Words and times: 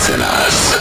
Hiszen 0.00 0.22
állsz. 0.22 0.78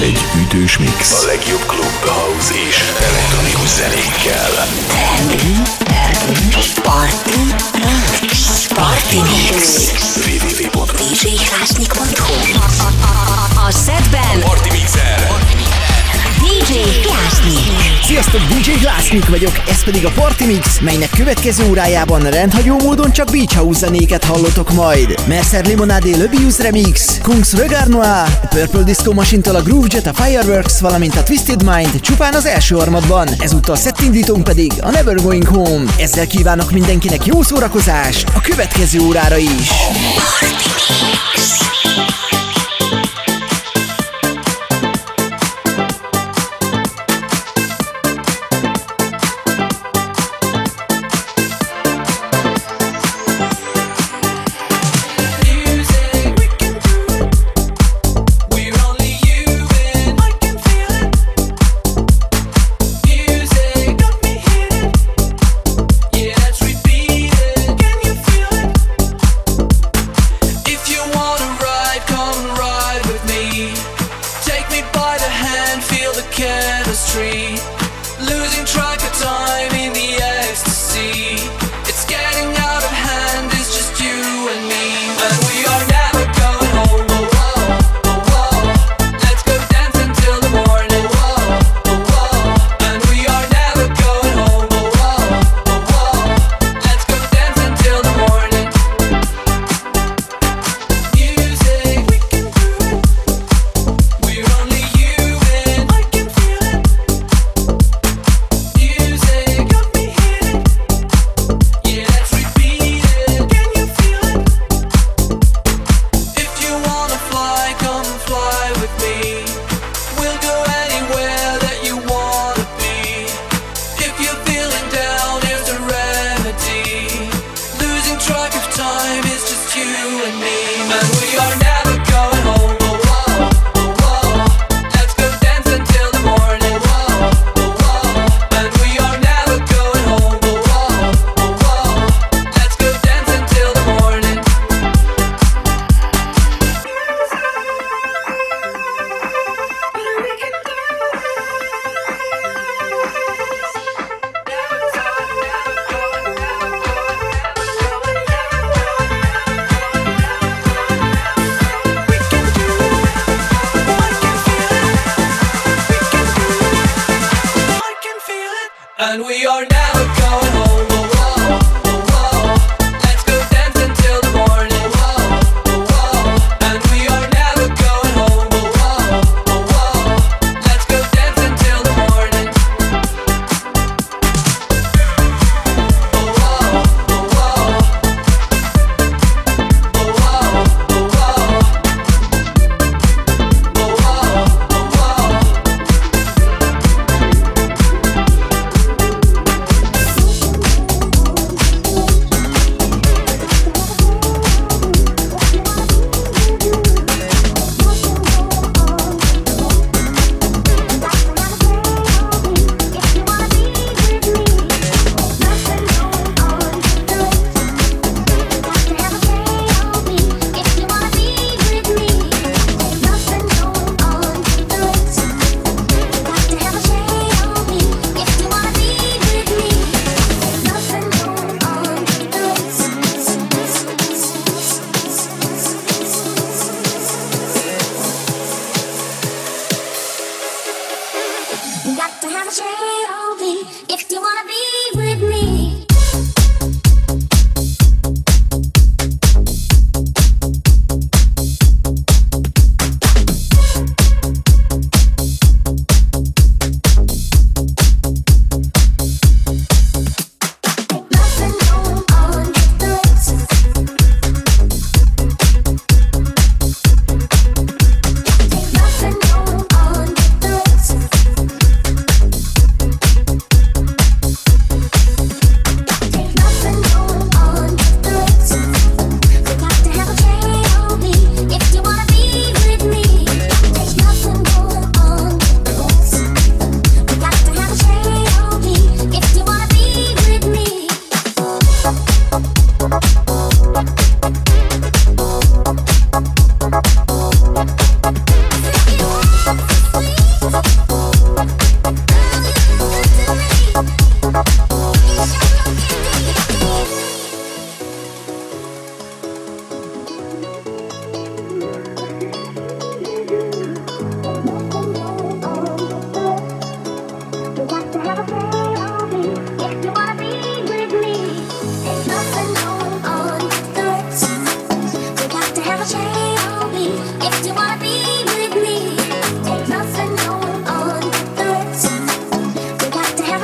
Egy 0.00 0.18
ütős 0.42 0.78
mix. 0.78 1.12
A 1.12 1.24
legjobb 1.26 1.66
klub, 1.66 2.04
house 2.04 2.54
és 2.68 2.82
elektronikus 3.08 3.68
zenékkel. 3.68 4.50
Party 6.82 7.40
Mix. 8.20 8.66
Party 8.74 9.16
Mix. 9.16 9.90
www.djhlásnyik.hu 10.26 12.34
A 13.66 13.70
szedben. 13.70 14.40
Party 14.40 14.70
Mixer. 14.70 15.26
Party 15.28 15.54
Mixer. 15.54 15.79
Sziasztok, 18.02 18.40
DJ 18.40 18.70
Glassnik 18.70 19.28
vagyok, 19.28 19.52
ez 19.68 19.84
pedig 19.84 20.06
a 20.06 20.10
Party 20.10 20.44
Mix, 20.44 20.80
melynek 20.80 21.10
következő 21.10 21.68
órájában 21.68 22.20
rendhagyó 22.20 22.76
módon 22.78 23.12
csak 23.12 23.30
Beach 23.30 23.56
House 23.56 23.78
zenéket 23.78 24.24
hallotok 24.24 24.72
majd. 24.72 25.14
Mercer 25.26 25.66
Limonade 25.66 26.16
Löbius 26.16 26.58
Remix, 26.58 27.18
Kungs 27.22 27.52
Vegar 27.52 27.86
Noir, 27.86 28.48
Purple 28.48 28.82
Disco 28.82 29.12
Machine-tól 29.12 29.54
a 29.54 29.62
Groove 29.62 29.86
Jet, 29.90 30.06
a 30.06 30.22
Fireworks, 30.22 30.80
valamint 30.80 31.16
a 31.16 31.22
Twisted 31.22 31.62
Mind 31.62 32.00
csupán 32.00 32.34
az 32.34 32.46
első 32.46 32.74
harmadban. 32.74 33.28
Ezúttal 33.38 33.76
szettindítunk 33.76 34.44
pedig 34.44 34.72
a 34.80 34.90
Never 34.90 35.14
Going 35.14 35.46
Home. 35.46 35.84
Ezzel 35.98 36.26
kívánok 36.26 36.70
mindenkinek 36.70 37.24
jó 37.24 37.42
szórakozást 37.42 38.28
a 38.34 38.40
következő 38.40 39.00
órára 39.00 39.36
is. 39.36 39.68
Party 40.14 40.54
Mix. 41.04 41.69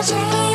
Just. 0.07 0.46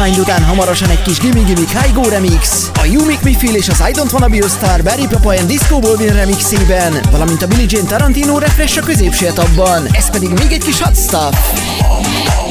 Hamarosan 0.00 0.90
egy 0.90 1.02
kis 1.02 1.18
Gimme 1.18 1.40
Gimme 1.40 1.64
Kaigo 1.72 2.08
remix, 2.08 2.70
a 2.74 2.84
You 2.84 3.04
Make 3.04 3.18
Me 3.22 3.32
Feel 3.32 3.54
és 3.54 3.68
az 3.68 3.82
I 3.88 3.92
Don't 3.92 4.12
Wanna 4.12 4.28
Be 4.28 4.44
a 4.44 4.48
Star 4.48 4.82
Barry 4.82 5.06
Papa 5.06 5.30
and 5.30 5.46
Disco 5.46 5.78
Bolvin 5.78 6.12
remixében, 6.12 6.92
valamint 7.10 7.42
a 7.42 7.46
Billie 7.46 7.66
Jean 7.68 7.86
Tarantino 7.86 8.38
refresh 8.38 8.78
a 8.78 8.82
középső 8.82 9.26
etapban, 9.26 9.86
ez 9.92 10.10
pedig 10.10 10.28
még 10.28 10.52
egy 10.52 10.64
kis 10.64 10.80
hot 10.80 10.96
stuff. 10.96 12.49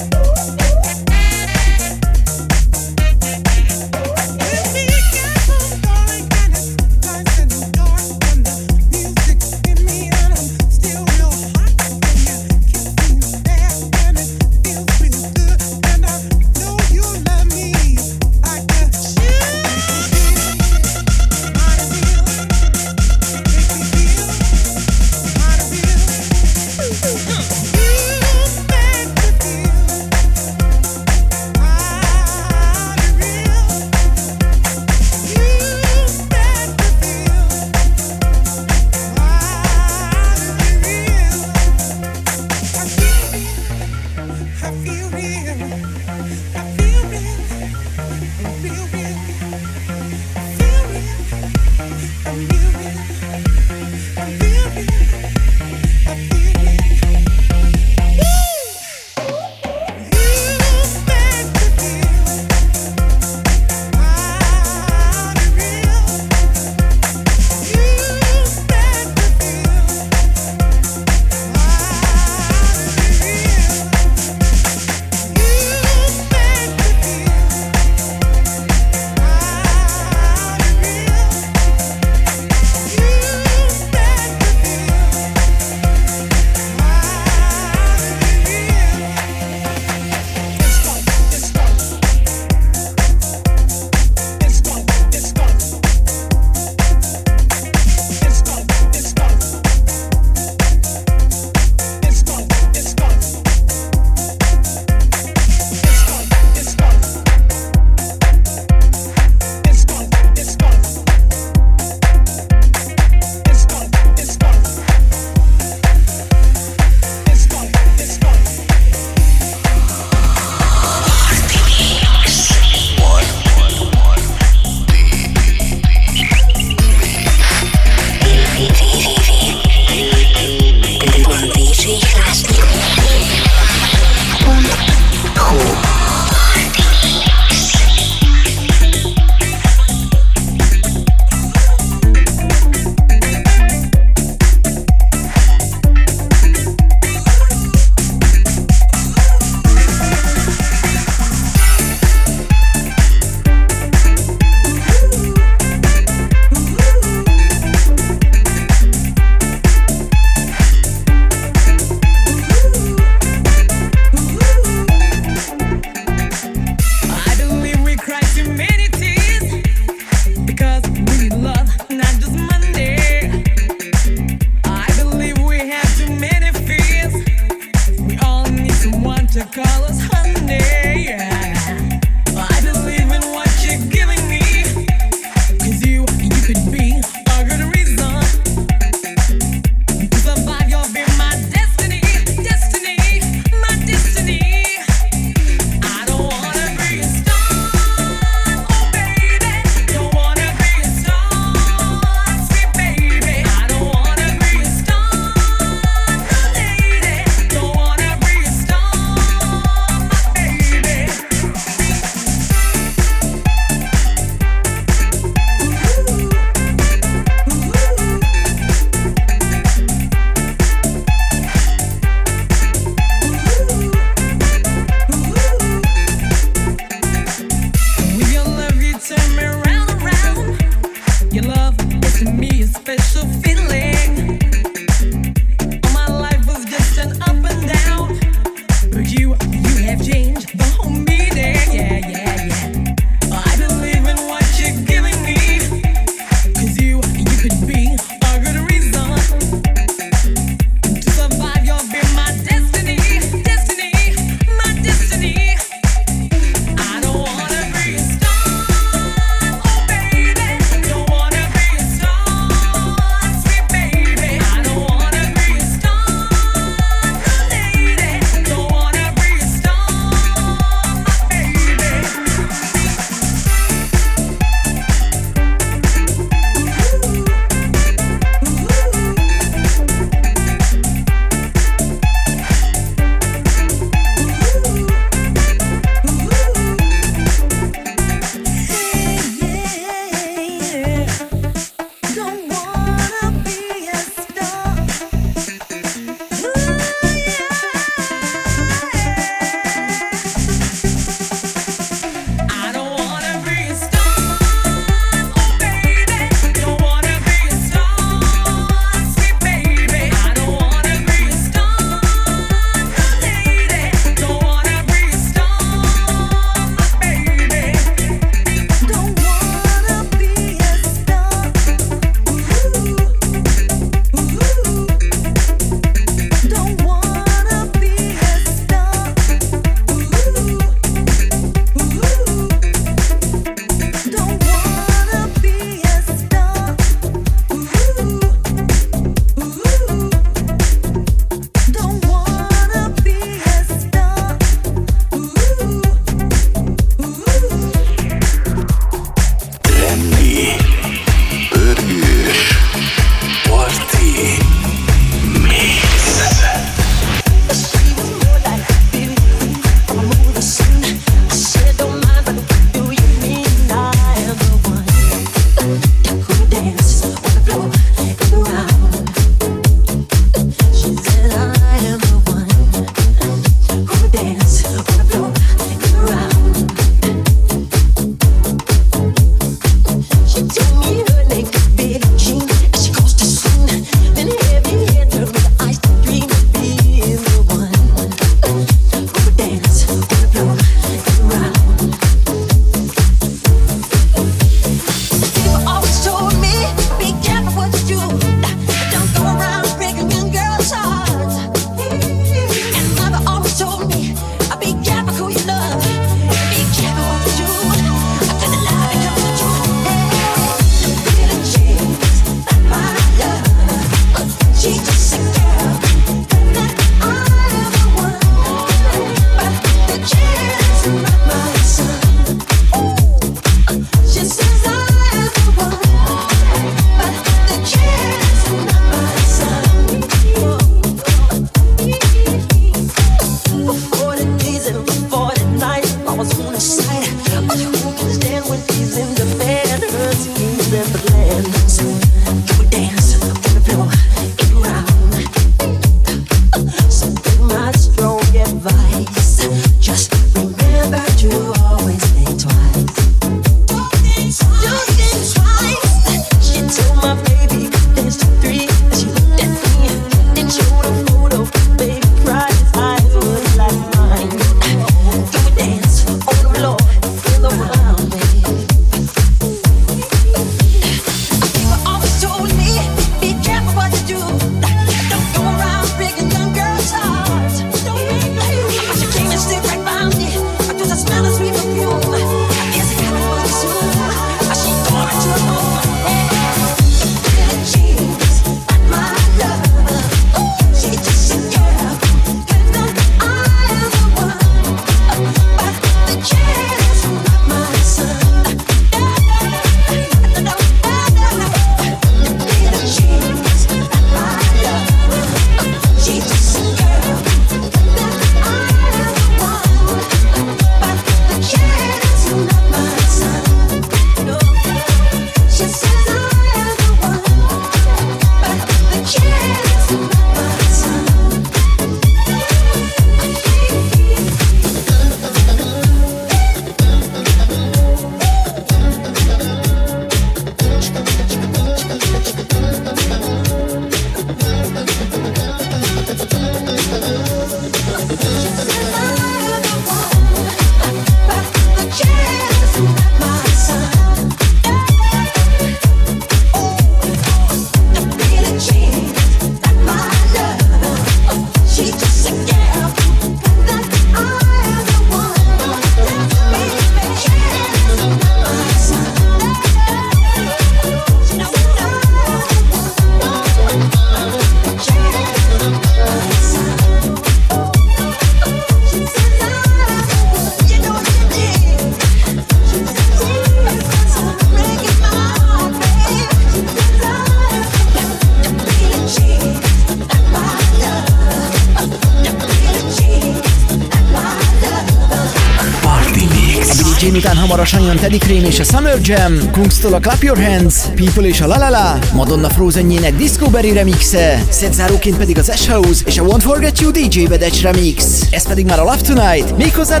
Jön 587.88 587.96
Teddy 587.96 588.18
Crane 588.18 588.46
és 588.46 588.60
a 588.60 588.64
Summer 588.64 588.98
Jam, 589.02 589.50
Kungstól 589.50 589.94
a 589.94 589.98
Clap 589.98 590.22
Your 590.22 590.38
Hands, 590.42 590.88
People 590.94 591.26
és 591.26 591.40
a 591.40 591.46
La 591.46 591.56
La 591.56 591.68
La, 591.68 591.98
Madonna 592.12 592.48
Frozenjének 592.48 593.16
Discovery 593.16 593.72
remixe, 593.72 594.44
szedzáróként 594.48 595.16
pedig 595.16 595.38
az 595.38 595.48
Ash 595.48 595.70
House 595.70 596.02
és 596.06 596.18
a 596.18 596.22
Won't 596.22 596.40
Forget 596.40 596.80
You 596.80 596.90
DJ 596.90 597.24
Bedecs 597.24 597.62
remix. 597.62 598.26
Ez 598.30 598.48
pedig 598.48 598.66
már 598.66 598.78
a 598.78 598.82
Love 598.82 599.00
Tonight, 599.00 599.56
méghozzá 599.56 600.00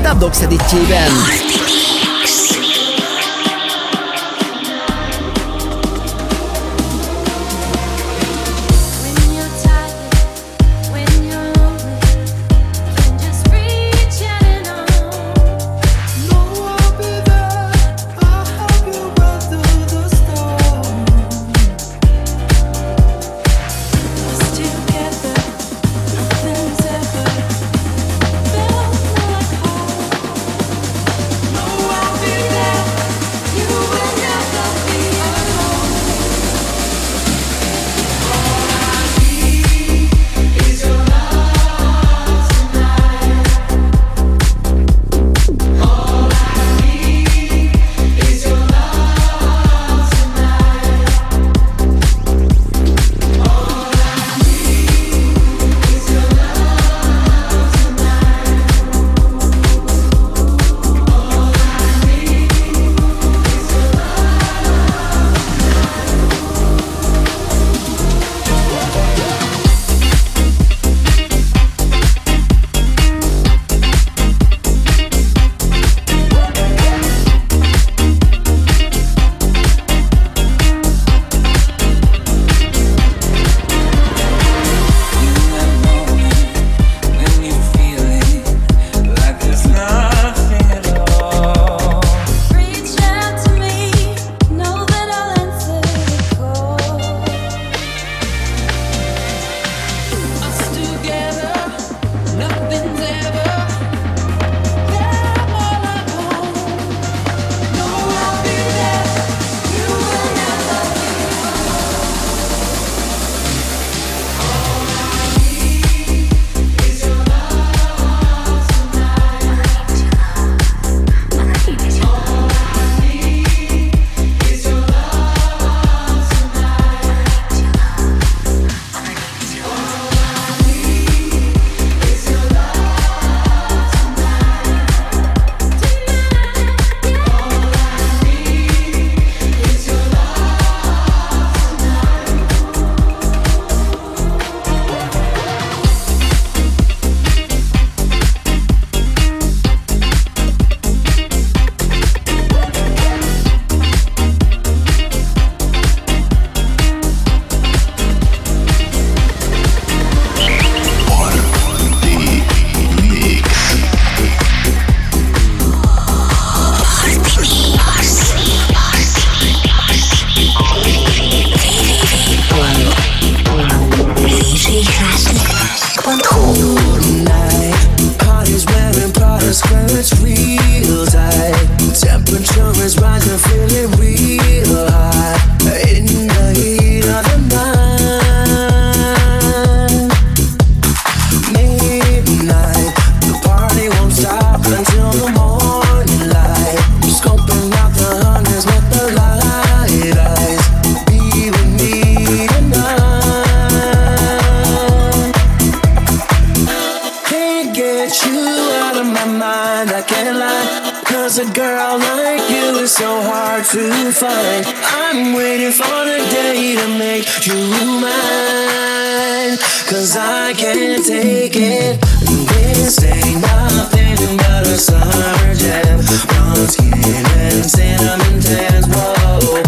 hard 213.22 213.64
to 213.66 214.12
find. 214.12 214.66
I'm 214.66 215.34
waiting 215.34 215.72
for 215.72 216.04
the 216.04 216.18
day 216.30 216.76
to 216.76 216.88
make 216.98 217.46
you 217.46 217.54
mine. 218.00 219.58
Cause 219.88 220.16
I 220.16 220.52
can't 220.54 221.04
take 221.04 221.56
it. 221.56 222.00
This 222.00 223.02
ain't 223.02 223.40
nothing 223.40 224.36
but 224.36 224.66
a 224.66 224.76
summer 224.76 225.54
jam. 225.54 226.00
Brown 226.28 226.68
skin 226.68 227.26
and 227.38 227.64
cinnamon 227.64 228.40
tans, 228.40 228.86
whoa. 228.88 229.62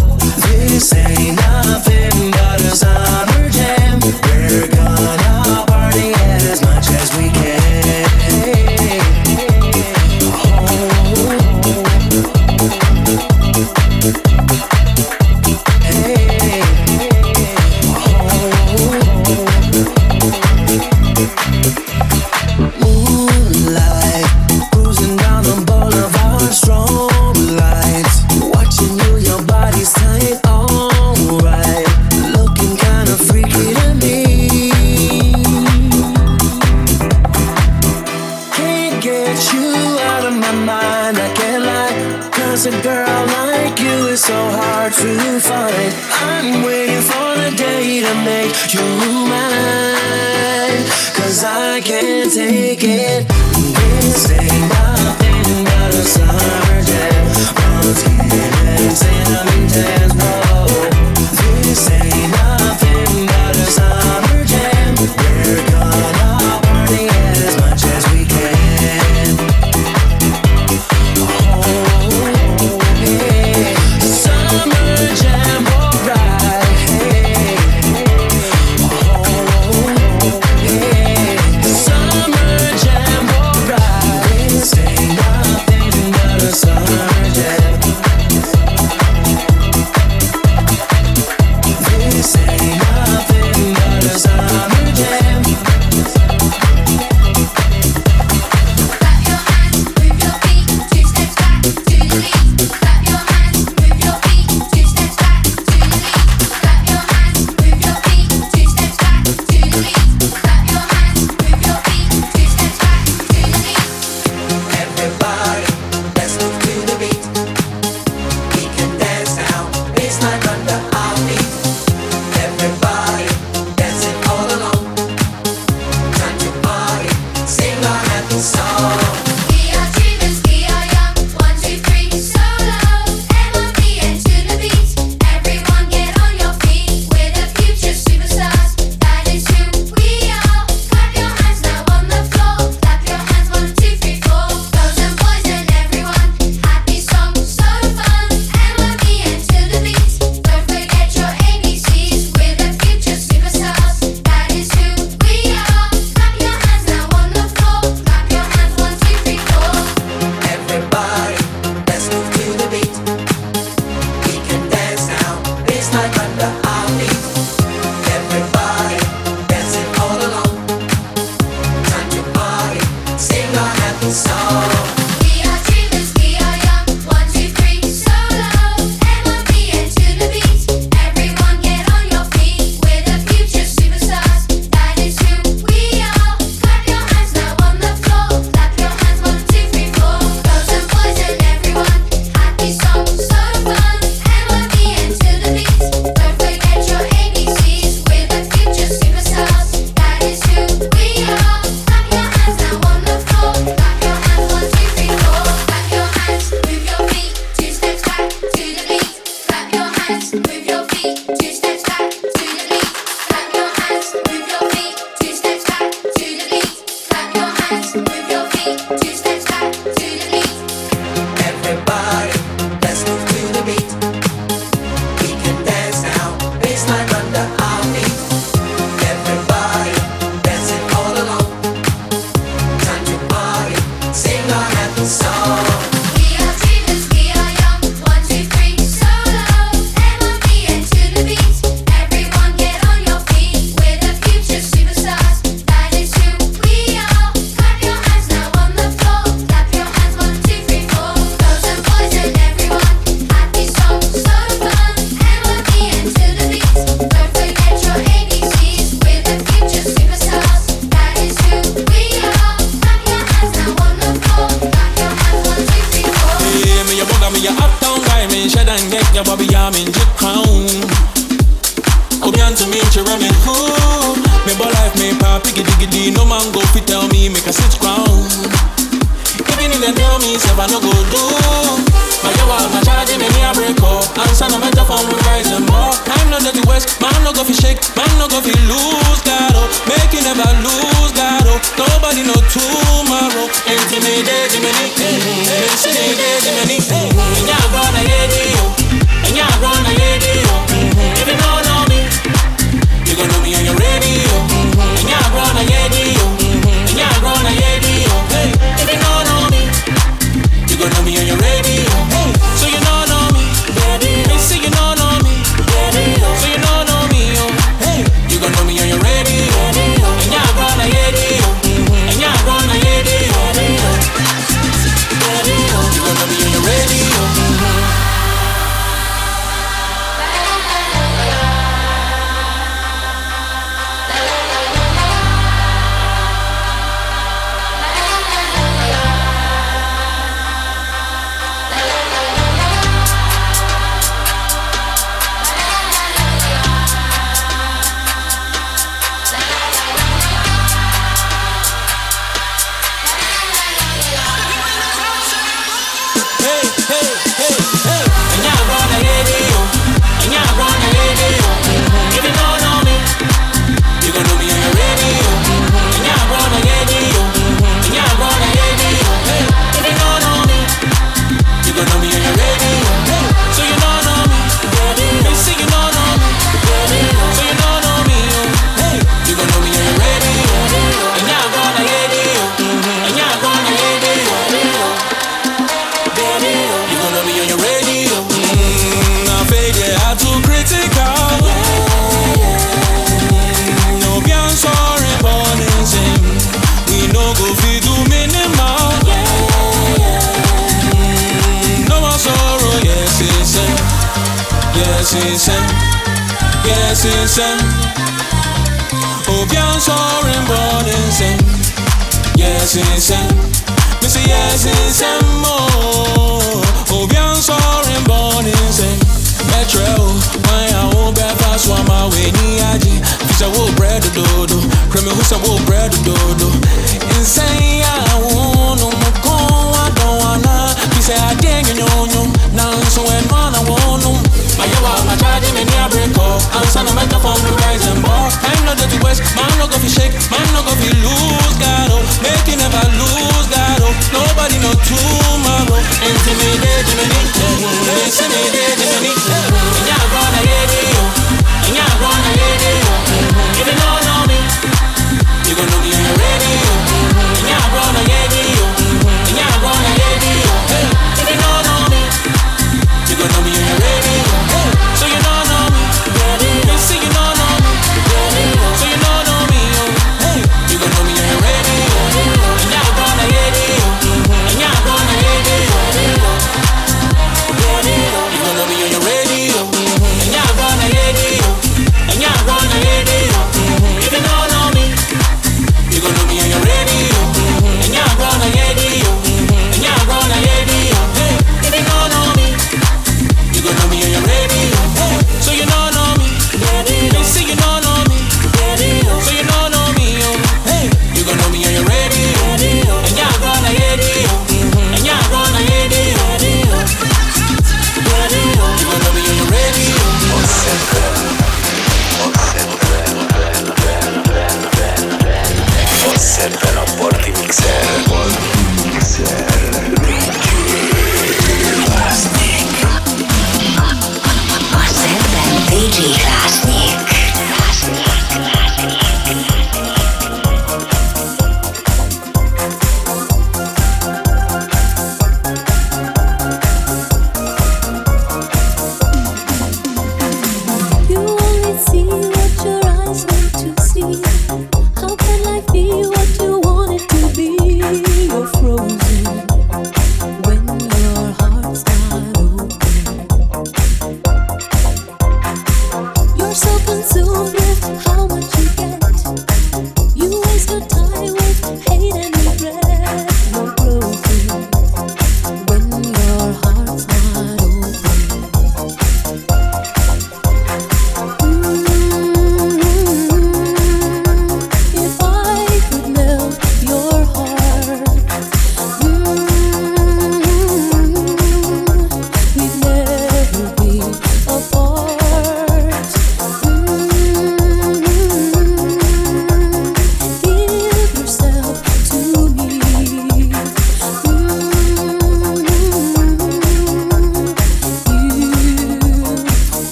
This 0.47 0.93
ain't 0.95 1.37
nothing. 1.37 1.90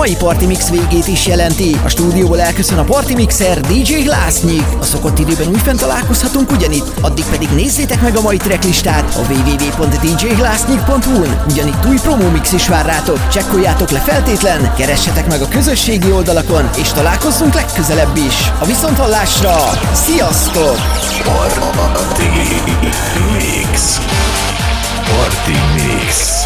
Mai 0.00 0.16
Party 0.16 0.44
Mix 0.44 0.70
végét 0.70 1.06
is 1.06 1.26
jelenti. 1.26 1.76
A 1.84 1.88
stúdióból 1.88 2.40
elköszön 2.40 2.78
a 2.78 2.84
Party 2.84 3.14
Mixer 3.14 3.60
DJ 3.60 3.94
Glassnyik. 3.94 4.64
A 4.80 4.84
szokott 4.84 5.18
időben 5.18 5.48
újfent 5.48 5.78
találkozhatunk 5.78 6.50
ugyanitt, 6.50 6.92
addig 7.00 7.24
pedig 7.24 7.48
nézzétek 7.48 8.02
meg 8.02 8.16
a 8.16 8.20
mai 8.20 8.36
tracklistát 8.36 9.14
a 9.14 9.20
www.djglassnyik.hu-n. 9.32 11.42
Ugyanitt 11.48 11.86
új 11.88 11.96
promo 12.02 12.30
mix 12.30 12.52
is 12.52 12.68
vár 12.68 12.86
rátok. 12.86 13.28
Csekkoljátok 13.28 13.90
le 13.90 14.00
feltétlen, 14.00 14.72
keressetek 14.76 15.28
meg 15.28 15.40
a 15.40 15.48
közösségi 15.48 16.12
oldalakon, 16.12 16.70
és 16.76 16.88
találkozzunk 16.88 17.54
legközelebb 17.54 18.16
is. 18.16 18.52
A 18.60 18.64
viszonthallásra, 18.64 19.56
sziasztok! 19.92 20.76
Party 21.24 22.22
Mix 23.32 24.00
Party 25.06 25.58
Mix 25.74 26.39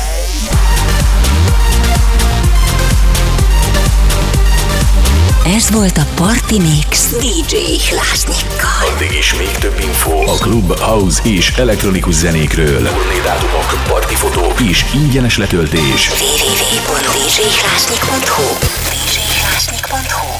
Ez 5.46 5.70
volt 5.70 5.98
a 5.98 6.06
Party 6.14 6.58
Mix 6.58 7.16
DJ 7.16 7.56
Lásznikkal. 7.94 8.88
Addig 8.94 9.12
is 9.12 9.34
még 9.34 9.50
több 9.50 9.78
info 9.80 10.30
a 10.30 10.34
klub, 10.34 10.78
house 10.78 11.22
és 11.24 11.52
elektronikus 11.56 12.14
zenékről. 12.14 12.88
Turné 12.88 13.20
dátumok, 13.24 13.84
partifotók 13.88 14.60
és 14.60 14.84
ingyenes 14.94 15.38
letöltés. 15.38 16.08
www.djhlásnik.hu 16.08 18.42
www.djhlásnik.hu 18.42 20.33